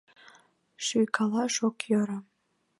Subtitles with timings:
[0.85, 2.17] Шуйкалаш ок йӧрӧ.